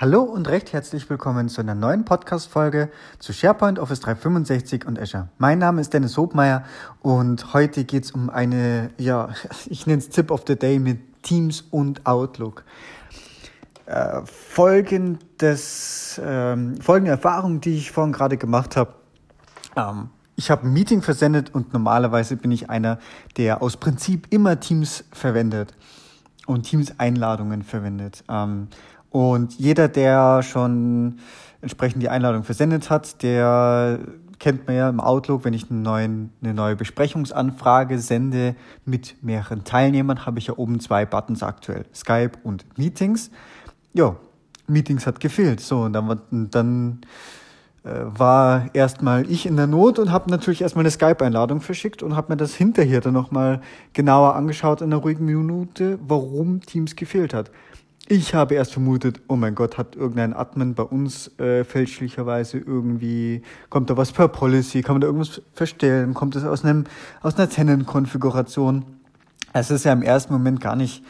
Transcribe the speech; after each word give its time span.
Hallo 0.00 0.22
und 0.22 0.46
recht 0.48 0.72
herzlich 0.72 1.10
willkommen 1.10 1.48
zu 1.48 1.60
einer 1.60 1.74
neuen 1.74 2.04
Podcast-Folge 2.04 2.88
zu 3.18 3.32
SharePoint, 3.32 3.80
Office 3.80 3.98
365 3.98 4.86
und 4.86 4.96
Azure. 4.96 5.26
Mein 5.38 5.58
Name 5.58 5.80
ist 5.80 5.92
Dennis 5.92 6.16
Hobmeier 6.16 6.62
und 7.02 7.52
heute 7.52 7.82
geht 7.84 8.04
es 8.04 8.12
um 8.12 8.30
eine, 8.30 8.90
ja, 8.96 9.30
ich 9.66 9.88
nenne 9.88 9.98
es 9.98 10.08
Tip 10.08 10.30
of 10.30 10.44
the 10.46 10.54
Day 10.54 10.78
mit 10.78 11.00
Teams 11.24 11.64
und 11.72 12.06
Outlook. 12.06 12.62
Äh, 13.86 14.20
folgendes, 14.24 16.20
ähm, 16.24 16.80
folgende 16.80 17.10
Erfahrung, 17.10 17.60
die 17.60 17.74
ich 17.74 17.90
vorhin 17.90 18.12
gerade 18.12 18.36
gemacht 18.36 18.76
habe. 18.76 18.94
Ähm, 19.74 20.10
ich 20.36 20.52
habe 20.52 20.64
ein 20.68 20.72
Meeting 20.72 21.02
versendet 21.02 21.52
und 21.52 21.72
normalerweise 21.72 22.36
bin 22.36 22.52
ich 22.52 22.70
einer, 22.70 23.00
der 23.36 23.62
aus 23.62 23.76
Prinzip 23.76 24.28
immer 24.30 24.60
Teams 24.60 25.02
verwendet 25.10 25.74
und 26.46 26.62
Teams-Einladungen 26.62 27.64
verwendet. 27.64 28.22
Ähm, 28.28 28.68
und 29.10 29.54
jeder, 29.54 29.88
der 29.88 30.42
schon 30.42 31.18
entsprechend 31.60 32.02
die 32.02 32.08
Einladung 32.08 32.44
versendet 32.44 32.90
hat, 32.90 33.22
der 33.22 33.98
kennt 34.38 34.66
man 34.66 34.76
ja 34.76 34.88
im 34.88 35.00
Outlook, 35.00 35.44
wenn 35.44 35.54
ich 35.54 35.70
einen 35.70 35.82
neuen, 35.82 36.30
eine 36.42 36.54
neue 36.54 36.76
Besprechungsanfrage 36.76 37.98
sende 37.98 38.54
mit 38.84 39.16
mehreren 39.22 39.64
Teilnehmern, 39.64 40.26
habe 40.26 40.38
ich 40.38 40.46
ja 40.46 40.54
oben 40.56 40.80
zwei 40.80 41.04
Buttons 41.06 41.42
aktuell, 41.42 41.86
Skype 41.94 42.32
und 42.44 42.64
Meetings. 42.78 43.30
Ja, 43.94 44.16
Meetings 44.66 45.06
hat 45.06 45.20
gefehlt. 45.20 45.60
So, 45.60 45.82
und 45.82 45.92
dann, 45.92 46.20
dann 46.30 47.00
äh, 47.84 47.90
war 48.04 48.66
erstmal 48.74 49.28
ich 49.30 49.46
in 49.46 49.56
der 49.56 49.66
Not 49.66 49.98
und 49.98 50.12
habe 50.12 50.30
natürlich 50.30 50.62
erstmal 50.62 50.82
eine 50.82 50.90
Skype-Einladung 50.90 51.60
verschickt 51.60 52.02
und 52.02 52.14
habe 52.14 52.32
mir 52.32 52.36
das 52.36 52.54
hinterher 52.54 53.00
dann 53.00 53.14
nochmal 53.14 53.60
genauer 53.92 54.36
angeschaut 54.36 54.82
in 54.82 54.92
einer 54.92 55.02
ruhigen 55.02 55.24
Minute, 55.24 55.98
warum 56.06 56.60
Teams 56.60 56.96
gefehlt 56.96 57.34
hat. 57.34 57.50
Ich 58.10 58.34
habe 58.34 58.54
erst 58.54 58.72
vermutet, 58.72 59.20
oh 59.28 59.36
mein 59.36 59.54
Gott, 59.54 59.76
hat 59.76 59.94
irgendein 59.94 60.32
Admin 60.32 60.74
bei 60.74 60.82
uns 60.82 61.38
äh, 61.38 61.62
fälschlicherweise 61.62 62.56
irgendwie, 62.56 63.42
kommt 63.68 63.90
da 63.90 63.98
was 63.98 64.12
per 64.12 64.28
Policy, 64.28 64.80
kann 64.80 64.94
man 64.94 65.02
da 65.02 65.08
irgendwas 65.08 65.42
verstellen, 65.52 66.14
kommt 66.14 66.34
das 66.34 66.44
aus 66.44 66.64
einem 66.64 66.84
aus 67.20 67.36
einer 67.36 67.50
Tenant-Konfiguration? 67.50 68.86
Es 69.52 69.70
ist 69.70 69.84
ja 69.84 69.92
im 69.92 70.00
ersten 70.00 70.32
Moment 70.32 70.58
gar 70.62 70.74
nicht 70.74 71.04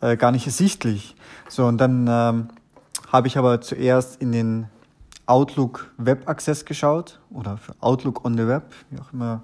äh, 0.00 0.16
gar 0.16 0.30
nicht 0.30 0.46
ersichtlich. 0.46 1.16
So 1.48 1.66
und 1.66 1.78
dann 1.78 2.06
ähm, 2.08 2.48
habe 3.10 3.26
ich 3.26 3.36
aber 3.36 3.60
zuerst 3.60 4.22
in 4.22 4.30
den 4.30 4.66
Outlook 5.26 5.90
Web 5.98 6.28
Access 6.28 6.64
geschaut 6.64 7.18
oder 7.30 7.56
für 7.56 7.74
Outlook 7.80 8.24
on 8.24 8.36
the 8.38 8.46
Web, 8.46 8.72
wie 8.90 9.00
auch 9.00 9.12
immer 9.12 9.42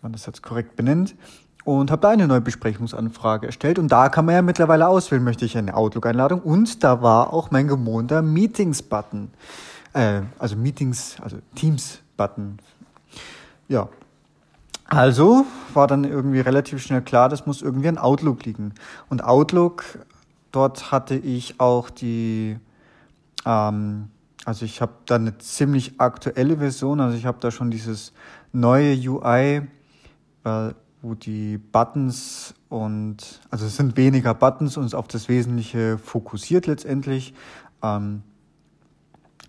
man 0.00 0.12
das 0.12 0.24
jetzt 0.24 0.42
korrekt 0.42 0.74
benennt 0.74 1.14
und 1.64 1.90
habe 1.90 2.02
da 2.02 2.08
eine 2.10 2.26
neue 2.26 2.40
Besprechungsanfrage 2.40 3.46
erstellt. 3.46 3.78
Und 3.78 3.88
da 3.88 4.08
kann 4.08 4.24
man 4.24 4.34
ja 4.34 4.42
mittlerweile 4.42 4.88
auswählen, 4.88 5.22
möchte 5.22 5.44
ich 5.44 5.56
eine 5.56 5.74
Outlook-Einladung. 5.76 6.40
Und 6.40 6.82
da 6.82 7.02
war 7.02 7.32
auch 7.32 7.50
mein 7.50 7.68
gewohnter 7.68 8.22
Meetings-Button. 8.22 9.30
Äh, 9.92 10.22
also 10.38 10.56
Meetings, 10.56 11.16
also 11.20 11.38
Teams-Button. 11.54 12.58
Ja. 13.68 13.88
Also 14.86 15.46
war 15.72 15.86
dann 15.86 16.02
irgendwie 16.02 16.40
relativ 16.40 16.82
schnell 16.82 17.02
klar, 17.02 17.28
das 17.28 17.46
muss 17.46 17.62
irgendwie 17.62 17.88
an 17.88 17.98
Outlook 17.98 18.44
liegen. 18.44 18.74
Und 19.08 19.22
Outlook, 19.22 19.84
dort 20.50 20.90
hatte 20.90 21.14
ich 21.14 21.60
auch 21.60 21.90
die, 21.90 22.58
ähm, 23.46 24.08
also 24.44 24.64
ich 24.64 24.80
habe 24.80 24.92
da 25.06 25.14
eine 25.14 25.38
ziemlich 25.38 26.00
aktuelle 26.00 26.56
Version, 26.56 27.00
also 27.00 27.16
ich 27.16 27.24
habe 27.24 27.38
da 27.40 27.52
schon 27.52 27.70
dieses 27.70 28.12
neue 28.52 28.96
UI, 28.96 29.62
weil 30.42 30.74
wo 31.02 31.14
die 31.14 31.58
Buttons 31.58 32.54
und, 32.68 33.40
also 33.50 33.66
es 33.66 33.76
sind 33.76 33.96
weniger 33.96 34.34
Buttons 34.34 34.76
und 34.76 34.94
auf 34.94 35.08
das 35.08 35.28
Wesentliche 35.28 35.98
fokussiert 35.98 36.66
letztendlich. 36.66 37.34
Ähm, 37.82 38.22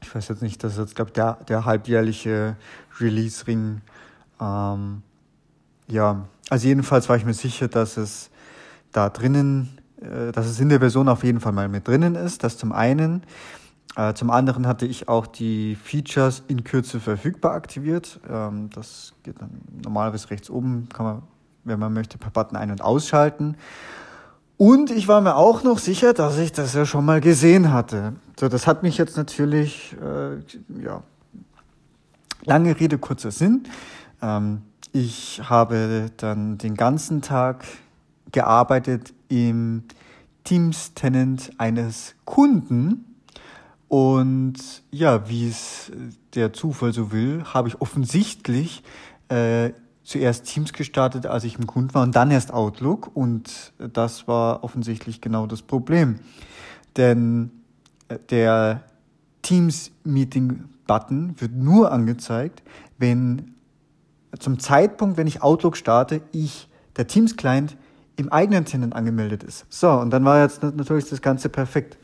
ich 0.01 0.13
weiß 0.13 0.29
jetzt 0.29 0.41
nicht, 0.41 0.63
das 0.63 0.73
ist 0.73 0.79
jetzt, 0.79 0.95
glaube 0.95 1.09
ich, 1.09 1.13
der, 1.13 1.35
der 1.47 1.66
halbjährliche 1.66 2.56
Release-Ring. 3.00 3.81
Ähm, 4.40 5.03
ja, 5.88 6.28
also 6.50 6.67
jedenfalls 6.67 7.09
war 7.09 7.17
ich 7.17 7.25
mir 7.25 7.34
sicher, 7.34 7.67
dass 7.67 7.97
es 7.97 8.29
da 8.91 9.09
drinnen, 9.09 9.78
äh, 10.01 10.31
dass 10.31 10.47
es 10.47 10.59
in 10.59 10.69
der 10.69 10.79
Version 10.79 11.07
auf 11.09 11.23
jeden 11.23 11.40
Fall 11.40 11.51
mal 11.51 11.67
mit 11.67 11.88
drinnen 11.88 12.16
ist. 12.16 12.44
Das 12.44 12.57
zum 12.57 12.72
einen. 12.72 13.23
Äh, 13.97 14.13
zum 14.13 14.29
anderen 14.29 14.67
hatte 14.67 14.85
ich 14.85 15.09
auch 15.09 15.28
die 15.28 15.75
Features 15.75 16.44
in 16.47 16.63
Kürze 16.63 17.00
verfügbar 17.00 17.53
aktiviert. 17.53 18.19
Ähm, 18.29 18.69
das 18.73 19.13
geht 19.23 19.41
dann 19.41 19.61
normalerweise 19.84 20.29
rechts 20.29 20.50
oben, 20.50 20.88
kann 20.90 21.06
man 21.06 21.23
wenn 21.63 21.79
man 21.79 21.94
möchte, 21.94 22.17
per 22.17 22.31
Button 22.31 22.55
ein- 22.55 22.72
und 22.72 22.81
ausschalten. 22.81 23.55
Und 24.57 24.91
ich 24.91 25.07
war 25.07 25.22
mir 25.22 25.35
auch 25.35 25.63
noch 25.63 25.79
sicher, 25.79 26.13
dass 26.13 26.38
ich 26.38 26.51
das 26.51 26.73
ja 26.73 26.85
schon 26.85 27.03
mal 27.03 27.19
gesehen 27.19 27.73
hatte. 27.73 28.13
So, 28.39 28.47
das 28.47 28.67
hat 28.67 28.83
mich 28.83 28.97
jetzt 28.97 29.17
natürlich, 29.17 29.95
äh, 29.99 30.35
ja, 30.83 31.01
lange 32.44 32.79
Rede, 32.79 32.97
kurzer 32.97 33.31
Sinn. 33.31 33.63
Ähm, 34.22 34.61
ich 34.94 35.41
habe 35.44 36.11
dann 36.17 36.57
den 36.57 36.75
ganzen 36.75 37.22
Tag 37.22 37.66
gearbeitet 38.31 39.13
im 39.29 39.83
Teams-Tenant 40.43 41.51
eines 41.57 42.16
Kunden. 42.25 43.05
Und 43.88 44.83
ja, 44.91 45.28
wie 45.28 45.49
es 45.49 45.91
der 46.33 46.53
Zufall 46.53 46.93
so 46.93 47.11
will, 47.11 47.43
habe 47.45 47.67
ich 47.67 47.81
offensichtlich 47.81 48.83
äh, 49.29 49.72
zuerst 50.03 50.45
Teams 50.45 50.73
gestartet, 50.73 51.25
als 51.25 51.44
ich 51.44 51.57
im 51.57 51.67
Kunden 51.67 51.94
war 51.94 52.03
und 52.03 52.16
dann 52.16 52.31
erst 52.31 52.53
Outlook 52.53 53.16
und 53.16 53.73
das 53.78 54.28
war 54.28 54.63
offensichtlich 54.63 55.22
genau 55.22 55.45
das 55.45 55.62
Problem. 55.62 56.19
Denn 56.97 57.51
äh, 58.07 58.17
der 58.29 58.84
Teams 59.41 59.91
Meeting 60.03 60.66
Button 60.88 61.35
wird 61.40 61.53
nur 61.53 61.91
angezeigt, 61.91 62.63
wenn 62.97 63.56
zum 64.40 64.59
Zeitpunkt, 64.59 65.17
wenn 65.17 65.28
ich 65.28 65.41
Outlook 65.41 65.78
starte, 65.78 66.22
ich 66.31 66.67
der 66.97 67.07
Teams 67.07 67.35
Client 67.38 67.75
im 68.17 68.31
eigenen 68.31 68.66
Tenant 68.66 68.95
angemeldet 68.95 69.44
ist. 69.44 69.66
So, 69.69 69.90
und 69.91 70.11
dann 70.11 70.25
war 70.25 70.41
jetzt 70.41 70.63
natürlich 70.63 71.09
das 71.09 71.22
Ganze 71.22 71.50
perfekt. 71.50 71.97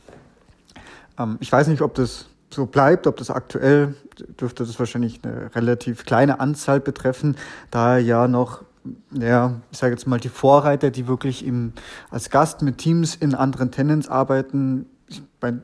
Ähm, 1.18 1.38
ich 1.40 1.52
weiß 1.52 1.68
nicht, 1.68 1.81
ob 1.81 1.96
das 1.96 2.28
so 2.50 2.66
bleibt, 2.66 3.08
ob 3.08 3.18
das 3.18 3.30
aktuell, 3.30 3.96
dürfte 4.40 4.66
das 4.66 4.80
wahrscheinlich 4.80 5.19
eine 5.24 5.53
relativ 5.56 6.06
kleine 6.06 6.40
Anzahl 6.40 6.80
betreffen, 6.80 7.35
da 7.72 7.97
ja 7.97 8.28
noch, 8.28 8.63
ja, 9.12 9.59
ich 9.72 9.78
sage 9.78 9.94
jetzt 9.94 10.08
mal, 10.08 10.19
die 10.19 10.30
Vorreiter, 10.30 10.91
die 10.91 11.07
wirklich 11.07 11.46
im, 11.46 11.74
als 12.09 12.30
Gast 12.30 12.62
mit 12.62 12.78
Teams 12.78 13.16
in 13.16 13.36
anderen 13.36 13.72
Tenants 13.72 14.07
arbeiten, 14.07 14.86
ich 15.07 15.22
mein, 15.41 15.63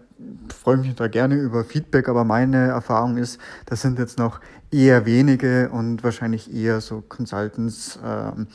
freue 0.53 0.77
mich 0.77 0.95
da 0.95 1.07
gerne 1.07 1.35
über 1.35 1.63
Feedback, 1.63 2.07
aber 2.07 2.23
meine 2.23 2.67
Erfahrung 2.67 3.17
ist, 3.17 3.39
das 3.65 3.81
sind 3.81 3.99
jetzt 3.99 4.17
noch 4.17 4.39
eher 4.71 5.05
wenige 5.05 5.69
und 5.69 6.03
wahrscheinlich 6.03 6.53
eher 6.53 6.81
so 6.81 7.01
Consultants, 7.01 7.99
ähm, 8.03 8.47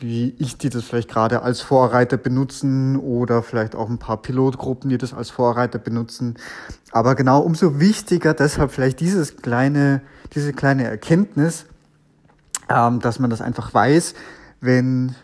wie 0.00 0.34
ich, 0.38 0.56
die 0.56 0.70
das 0.70 0.84
vielleicht 0.84 1.08
gerade 1.08 1.42
als 1.42 1.60
Vorreiter 1.60 2.16
benutzen 2.16 2.96
oder 2.96 3.42
vielleicht 3.42 3.74
auch 3.74 3.88
ein 3.88 3.98
paar 3.98 4.16
Pilotgruppen, 4.16 4.90
die 4.90 4.98
das 4.98 5.12
als 5.12 5.30
Vorreiter 5.30 5.78
benutzen. 5.78 6.36
Aber 6.92 7.14
genau 7.14 7.40
umso 7.40 7.78
wichtiger 7.80 8.34
deshalb 8.34 8.72
vielleicht 8.72 9.00
dieses 9.00 9.36
kleine, 9.36 10.00
diese 10.34 10.52
kleine 10.52 10.84
Erkenntnis, 10.84 11.66
ähm, 12.68 13.00
dass 13.00 13.18
man 13.18 13.30
das 13.30 13.40
einfach 13.40 13.74
weiß, 13.74 14.14
wenn 14.60 15.14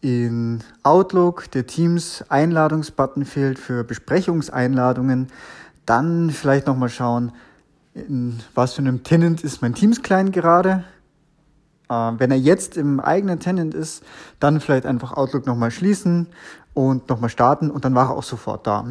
in 0.00 0.60
Outlook 0.82 1.50
der 1.50 1.66
Teams 1.66 2.24
Einladungsbutton 2.28 3.24
fehlt 3.24 3.58
für 3.58 3.84
Besprechungseinladungen, 3.84 5.28
dann 5.86 6.30
vielleicht 6.30 6.66
nochmal 6.66 6.88
schauen, 6.88 7.32
in 7.94 8.38
was 8.54 8.74
für 8.74 8.82
einem 8.82 9.02
Tenant 9.02 9.42
ist 9.42 9.60
mein 9.60 9.74
Teams 9.74 10.02
Client 10.02 10.32
gerade, 10.32 10.84
wenn 11.88 12.30
er 12.30 12.38
jetzt 12.38 12.76
im 12.76 13.00
eigenen 13.00 13.40
Tenant 13.40 13.74
ist, 13.74 14.02
dann 14.40 14.60
vielleicht 14.60 14.86
einfach 14.86 15.12
Outlook 15.12 15.46
nochmal 15.46 15.70
schließen 15.70 16.28
und 16.74 17.08
nochmal 17.08 17.30
starten 17.30 17.70
und 17.70 17.84
dann 17.84 17.94
war 17.94 18.10
er 18.10 18.16
auch 18.16 18.22
sofort 18.22 18.66
da. 18.66 18.86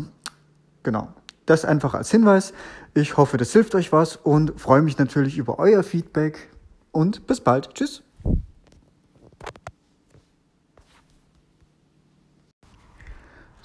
Genau. 0.84 1.10
Das 1.46 1.64
einfach 1.64 1.94
als 1.94 2.12
Hinweis. 2.12 2.54
Ich 2.94 3.16
hoffe, 3.16 3.38
das 3.38 3.54
hilft 3.54 3.76
euch 3.76 3.92
was 3.92 4.16
und 4.18 4.60
freue 4.60 4.82
mich 4.82 4.98
natürlich 4.98 5.38
über 5.38 5.60
euer 5.60 5.84
Feedback 5.84 6.50
und 6.92 7.28
bis 7.28 7.40
bald. 7.40 7.74
Tschüss. 7.74 8.04